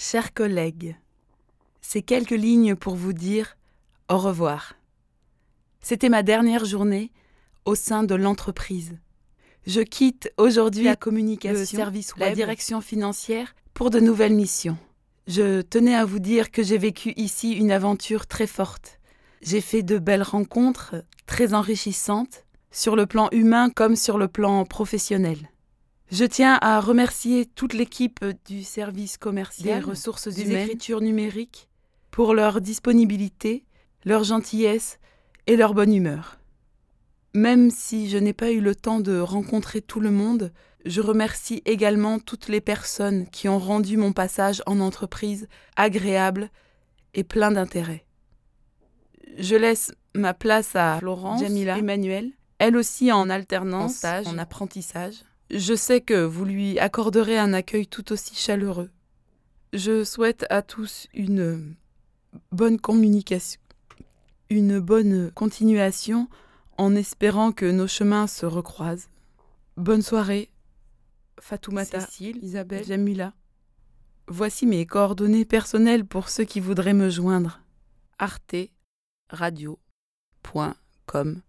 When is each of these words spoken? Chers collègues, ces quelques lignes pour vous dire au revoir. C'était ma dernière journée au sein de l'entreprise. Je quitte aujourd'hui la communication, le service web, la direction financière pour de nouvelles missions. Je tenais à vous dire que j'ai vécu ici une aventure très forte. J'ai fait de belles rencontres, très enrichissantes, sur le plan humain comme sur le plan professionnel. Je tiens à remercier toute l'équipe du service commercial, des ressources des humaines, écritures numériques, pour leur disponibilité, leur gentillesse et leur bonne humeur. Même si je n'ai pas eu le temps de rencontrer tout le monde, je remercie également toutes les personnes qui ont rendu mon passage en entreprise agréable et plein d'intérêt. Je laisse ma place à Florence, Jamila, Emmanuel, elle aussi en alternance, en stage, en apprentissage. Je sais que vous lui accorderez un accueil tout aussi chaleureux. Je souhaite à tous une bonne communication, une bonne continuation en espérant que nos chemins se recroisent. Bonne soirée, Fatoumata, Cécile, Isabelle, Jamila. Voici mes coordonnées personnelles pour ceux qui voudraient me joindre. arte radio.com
Chers 0.00 0.32
collègues, 0.32 0.96
ces 1.80 2.02
quelques 2.02 2.30
lignes 2.30 2.76
pour 2.76 2.94
vous 2.94 3.12
dire 3.12 3.56
au 4.08 4.16
revoir. 4.16 4.74
C'était 5.80 6.08
ma 6.08 6.22
dernière 6.22 6.64
journée 6.64 7.10
au 7.64 7.74
sein 7.74 8.04
de 8.04 8.14
l'entreprise. 8.14 8.96
Je 9.66 9.80
quitte 9.80 10.32
aujourd'hui 10.36 10.84
la 10.84 10.94
communication, 10.94 11.58
le 11.58 11.64
service 11.64 12.14
web, 12.14 12.28
la 12.28 12.34
direction 12.36 12.80
financière 12.80 13.56
pour 13.74 13.90
de 13.90 13.98
nouvelles 13.98 14.36
missions. 14.36 14.78
Je 15.26 15.62
tenais 15.62 15.96
à 15.96 16.04
vous 16.04 16.20
dire 16.20 16.52
que 16.52 16.62
j'ai 16.62 16.78
vécu 16.78 17.12
ici 17.16 17.54
une 17.54 17.72
aventure 17.72 18.28
très 18.28 18.46
forte. 18.46 19.00
J'ai 19.42 19.60
fait 19.60 19.82
de 19.82 19.98
belles 19.98 20.22
rencontres, 20.22 20.94
très 21.26 21.54
enrichissantes, 21.54 22.44
sur 22.70 22.94
le 22.94 23.06
plan 23.06 23.28
humain 23.32 23.68
comme 23.68 23.96
sur 23.96 24.16
le 24.16 24.28
plan 24.28 24.64
professionnel. 24.64 25.50
Je 26.10 26.24
tiens 26.24 26.58
à 26.62 26.80
remercier 26.80 27.44
toute 27.44 27.74
l'équipe 27.74 28.24
du 28.46 28.62
service 28.62 29.18
commercial, 29.18 29.80
des 29.80 29.90
ressources 29.90 30.28
des 30.28 30.42
humaines, 30.42 30.66
écritures 30.66 31.02
numériques, 31.02 31.68
pour 32.10 32.34
leur 32.34 32.60
disponibilité, 32.60 33.64
leur 34.04 34.24
gentillesse 34.24 34.98
et 35.46 35.56
leur 35.56 35.74
bonne 35.74 35.94
humeur. 35.94 36.38
Même 37.34 37.70
si 37.70 38.08
je 38.08 38.16
n'ai 38.16 38.32
pas 38.32 38.50
eu 38.50 38.60
le 38.60 38.74
temps 38.74 39.00
de 39.00 39.18
rencontrer 39.18 39.82
tout 39.82 40.00
le 40.00 40.10
monde, 40.10 40.50
je 40.86 41.02
remercie 41.02 41.62
également 41.66 42.18
toutes 42.18 42.48
les 42.48 42.62
personnes 42.62 43.26
qui 43.28 43.48
ont 43.48 43.58
rendu 43.58 43.98
mon 43.98 44.12
passage 44.12 44.62
en 44.66 44.80
entreprise 44.80 45.46
agréable 45.76 46.50
et 47.12 47.24
plein 47.24 47.50
d'intérêt. 47.50 48.06
Je 49.36 49.56
laisse 49.56 49.92
ma 50.14 50.32
place 50.32 50.74
à 50.74 50.98
Florence, 50.98 51.40
Jamila, 51.40 51.76
Emmanuel, 51.78 52.32
elle 52.58 52.76
aussi 52.76 53.12
en 53.12 53.28
alternance, 53.28 53.92
en 53.92 53.94
stage, 53.94 54.26
en 54.26 54.38
apprentissage. 54.38 55.16
Je 55.50 55.74
sais 55.74 56.00
que 56.00 56.24
vous 56.24 56.44
lui 56.44 56.78
accorderez 56.78 57.38
un 57.38 57.54
accueil 57.54 57.86
tout 57.86 58.12
aussi 58.12 58.34
chaleureux. 58.34 58.90
Je 59.72 60.04
souhaite 60.04 60.46
à 60.50 60.62
tous 60.62 61.08
une 61.14 61.74
bonne 62.52 62.78
communication, 62.78 63.60
une 64.50 64.78
bonne 64.78 65.30
continuation 65.32 66.28
en 66.76 66.94
espérant 66.94 67.52
que 67.52 67.70
nos 67.70 67.86
chemins 67.86 68.26
se 68.26 68.46
recroisent. 68.46 69.08
Bonne 69.76 70.02
soirée, 70.02 70.50
Fatoumata, 71.40 72.00
Cécile, 72.00 72.38
Isabelle, 72.42 72.84
Jamila. 72.84 73.32
Voici 74.26 74.66
mes 74.66 74.86
coordonnées 74.86 75.44
personnelles 75.44 76.04
pour 76.04 76.28
ceux 76.28 76.44
qui 76.44 76.60
voudraient 76.60 76.94
me 76.94 77.08
joindre. 77.08 77.60
arte 78.18 78.56
radio.com 79.30 81.42